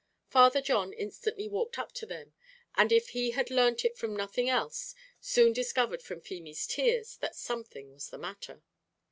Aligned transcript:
Father 0.29 0.61
John 0.63 0.93
instantly 0.93 1.47
walked 1.47 1.77
up 1.77 1.91
to 1.91 2.07
them, 2.07 2.33
and 2.73 2.91
if 2.91 3.09
he 3.09 3.29
had 3.37 3.51
learnt 3.51 3.85
it 3.85 3.95
from 3.99 4.15
nothing 4.15 4.49
else, 4.49 4.95
soon 5.19 5.53
discovered 5.53 6.01
from 6.01 6.21
Feemy's 6.21 6.65
tears, 6.65 7.17
that 7.17 7.35
something 7.35 7.91
was 7.93 8.09
the 8.09 8.17
matter. 8.17 8.63